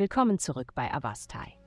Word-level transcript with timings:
Willkommen 0.00 0.38
zurück 0.38 0.72
bei 0.74 0.90
Avastai. 0.94 1.58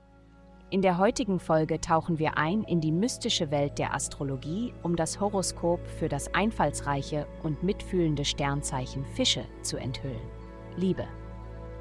In 0.68 0.82
der 0.82 0.98
heutigen 0.98 1.38
Folge 1.38 1.80
tauchen 1.80 2.18
wir 2.18 2.36
ein 2.36 2.64
in 2.64 2.80
die 2.80 2.90
mystische 2.90 3.52
Welt 3.52 3.78
der 3.78 3.94
Astrologie, 3.94 4.74
um 4.82 4.96
das 4.96 5.20
Horoskop 5.20 5.86
für 5.86 6.08
das 6.08 6.34
einfallsreiche 6.34 7.28
und 7.44 7.62
mitfühlende 7.62 8.24
Sternzeichen 8.24 9.04
Fische 9.04 9.44
zu 9.62 9.76
enthüllen. 9.76 10.28
Liebe. 10.74 11.06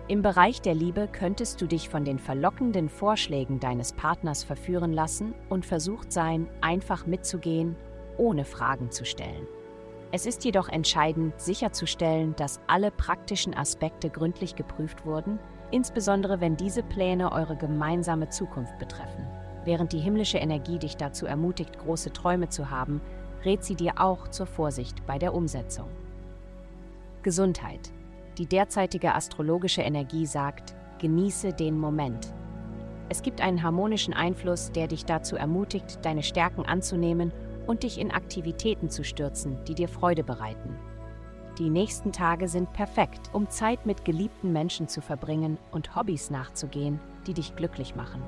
Im 0.08 0.22
Bereich 0.22 0.62
der 0.62 0.76
Liebe 0.76 1.08
könntest 1.12 1.60
du 1.60 1.66
dich 1.66 1.90
von 1.90 2.06
den 2.06 2.20
verlockenden 2.20 2.88
Vorschlägen 2.88 3.60
deines 3.60 3.92
Partners 3.94 4.44
verführen 4.44 4.94
lassen 4.94 5.34
und 5.50 5.66
versucht 5.66 6.12
sein, 6.12 6.48
einfach 6.62 7.08
mitzugehen, 7.08 7.76
ohne 8.20 8.46
Fragen 8.46 8.92
zu 8.92 9.06
stellen. 9.06 9.48
Es 10.12 10.28
ist 10.28 10.46
jedoch 10.46 10.70
entscheidend, 10.70 11.42
sicherzustellen, 11.42 12.36
dass 12.36 12.60
alle 12.68 12.92
praktischen 12.92 13.56
Aspekte 13.56 14.12
gründlich 14.12 14.56
geprüft 14.56 15.04
wurden, 15.08 15.40
insbesondere 15.74 16.40
wenn 16.40 16.56
diese 16.56 16.84
Pläne 16.84 17.32
eure 17.32 17.56
gemeinsame 17.56 18.30
Zukunft 18.30 18.78
betreffen. 18.78 19.28
Während 19.66 19.92
die 19.92 20.00
himmlische 20.00 20.38
Energie 20.38 20.78
dich 20.78 20.98
dazu 20.98 21.26
ermutigt, 21.26 21.80
große 21.80 22.14
Träume 22.14 22.50
zu 22.50 22.70
haben, 22.70 23.02
rät 23.44 23.64
sie 23.64 23.76
dir 23.76 23.94
auch 23.98 24.28
zur 24.28 24.46
Vorsicht 24.46 25.06
bei 25.08 25.18
der 25.18 25.34
Umsetzung. 25.34 25.88
Gesundheit. 27.24 27.92
Die 28.38 28.46
derzeitige 28.46 29.16
astrologische 29.16 29.82
Energie 29.82 30.26
sagt, 30.26 30.76
genieße 31.00 31.54
den 31.54 31.80
Moment. 31.80 32.34
Es 33.10 33.22
gibt 33.22 33.42
einen 33.42 33.64
harmonischen 33.64 34.14
Einfluss, 34.14 34.72
der 34.72 34.88
dich 34.88 35.06
dazu 35.06 35.36
ermutigt, 35.36 36.00
deine 36.04 36.24
Stärken 36.24 36.66
anzunehmen 36.66 37.32
und 37.68 37.84
dich 37.84 38.00
in 38.00 38.12
Aktivitäten 38.12 38.90
zu 38.90 39.04
stürzen, 39.04 39.58
die 39.66 39.76
dir 39.76 39.88
Freude 39.88 40.24
bereiten. 40.24 40.76
Die 41.60 41.70
nächsten 41.70 42.12
Tage 42.12 42.48
sind 42.48 42.74
perfekt, 42.74 43.30
um 43.32 43.48
Zeit 43.48 43.86
mit 43.86 44.06
geliebten 44.06 44.52
Menschen 44.52 44.88
zu 44.88 45.02
verbringen 45.02 45.60
und 45.72 45.96
Hobbys 45.96 46.32
nachzugehen, 46.32 47.00
die 47.28 47.36
dich 47.36 47.56
glücklich 47.56 47.96
machen. 47.96 48.24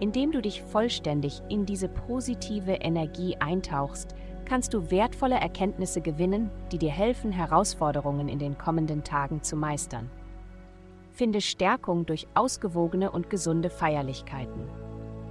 Indem 0.00 0.32
du 0.32 0.42
dich 0.42 0.62
vollständig 0.62 1.40
in 1.48 1.64
diese 1.64 1.88
positive 1.88 2.72
Energie 2.72 3.36
eintauchst, 3.38 4.16
kannst 4.44 4.74
du 4.74 4.90
wertvolle 4.90 5.36
Erkenntnisse 5.36 6.00
gewinnen, 6.00 6.50
die 6.72 6.78
dir 6.78 6.90
helfen, 6.90 7.30
Herausforderungen 7.30 8.28
in 8.28 8.40
den 8.40 8.58
kommenden 8.58 9.04
Tagen 9.04 9.42
zu 9.42 9.54
meistern. 9.54 10.10
Finde 11.12 11.40
Stärkung 11.40 12.06
durch 12.06 12.26
ausgewogene 12.34 13.12
und 13.12 13.30
gesunde 13.30 13.70
Feierlichkeiten. 13.70 14.68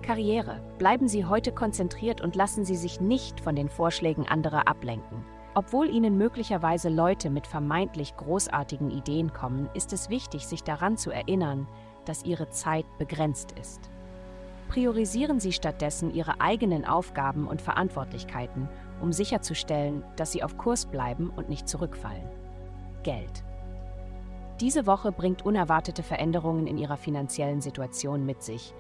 Karriere. 0.02 0.62
Bleiben 0.78 1.10
Sie 1.10 1.26
heute 1.26 1.52
konzentriert 1.52 2.22
und 2.22 2.38
lassen 2.38 2.64
Sie 2.64 2.78
sich 2.78 3.02
nicht 3.02 3.42
von 3.42 3.58
den 3.58 3.68
Vorschlägen 3.68 4.26
anderer 4.28 4.70
ablenken. 4.70 5.26
Obwohl 5.54 5.90
Ihnen 5.90 6.18
möglicherweise 6.18 6.90
Leute 6.90 7.30
mit 7.30 7.46
vermeintlich 7.46 8.16
großartigen 8.16 8.90
Ideen 8.90 9.34
kommen, 9.34 9.70
ist 9.74 9.92
es 9.92 10.10
wichtig, 10.10 10.48
sich 10.48 10.64
daran 10.64 10.98
zu 10.98 11.12
erinnern, 11.12 11.68
dass 12.06 12.24
Ihre 12.24 12.50
Zeit 12.50 12.86
begrenzt 12.98 13.54
ist. 13.60 13.90
Priorisieren 14.70 15.40
Sie 15.42 15.52
stattdessen 15.52 16.14
Ihre 16.14 16.40
eigenen 16.40 16.86
Aufgaben 16.86 17.48
und 17.48 17.62
Verantwortlichkeiten 17.62 18.70
um 19.02 19.12
sicherzustellen, 19.12 20.04
dass 20.16 20.32
sie 20.32 20.44
auf 20.44 20.58
Kurs 20.58 20.86
bleiben 20.86 21.32
und 21.36 21.50
nicht 21.50 21.68
zurückfallen. 21.68 22.30
Geld. 23.04 23.44
Diese 24.60 24.86
Woche 24.86 25.12
bringt 25.12 25.44
unerwartete 25.44 26.04
Veränderungen 26.04 26.68
in 26.68 26.78
ihrer 26.78 26.98
finanziellen 26.98 27.62
Situation 27.62 28.26
mit 28.26 28.44
sich, 28.44 28.74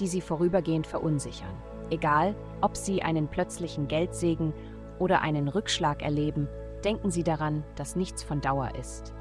die 0.00 0.06
sie 0.06 0.22
vorübergehend 0.22 0.86
verunsichern. 0.86 1.54
Egal, 1.90 2.34
ob 2.62 2.76
sie 2.76 3.02
einen 3.02 3.28
plötzlichen 3.28 3.86
Geldsegen 3.86 4.52
oder 4.98 5.22
einen 5.22 5.48
Rückschlag 5.48 6.02
erleben, 6.02 6.48
denken 6.84 7.10
sie 7.10 7.24
daran, 7.24 7.64
dass 7.74 7.96
nichts 7.96 8.22
von 8.22 8.40
Dauer 8.40 8.74
ist. 8.74 9.14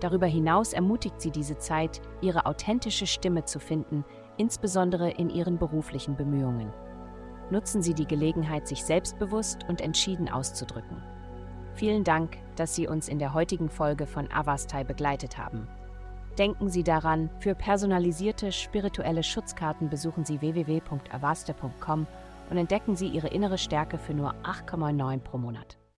Darüber 0.00 0.26
hinaus 0.26 0.72
ermutigt 0.72 1.20
sie 1.20 1.30
diese 1.30 1.58
Zeit, 1.58 2.00
ihre 2.20 2.46
authentische 2.46 3.06
Stimme 3.06 3.44
zu 3.44 3.58
finden, 3.58 4.04
insbesondere 4.36 5.10
in 5.10 5.30
ihren 5.30 5.58
beruflichen 5.58 6.16
Bemühungen 6.16 6.72
nutzen 7.50 7.82
Sie 7.82 7.94
die 7.94 8.06
Gelegenheit, 8.06 8.66
sich 8.66 8.84
selbstbewusst 8.84 9.64
und 9.68 9.80
entschieden 9.80 10.28
auszudrücken. 10.28 11.02
Vielen 11.74 12.04
Dank, 12.04 12.38
dass 12.56 12.74
Sie 12.74 12.86
uns 12.86 13.08
in 13.08 13.18
der 13.18 13.34
heutigen 13.34 13.68
Folge 13.68 14.06
von 14.06 14.30
Avastai 14.30 14.84
begleitet 14.84 15.38
haben. 15.38 15.68
Denken 16.38 16.68
Sie 16.68 16.82
daran, 16.82 17.30
für 17.38 17.54
personalisierte 17.54 18.50
spirituelle 18.52 19.22
Schutzkarten 19.22 19.88
besuchen 19.88 20.24
Sie 20.24 20.40
www.avasta.com 20.40 22.06
und 22.50 22.56
entdecken 22.56 22.96
Sie 22.96 23.08
Ihre 23.08 23.28
innere 23.28 23.58
Stärke 23.58 23.98
für 23.98 24.14
nur 24.14 24.34
8,9 24.42 25.20
pro 25.20 25.38
Monat. 25.38 25.78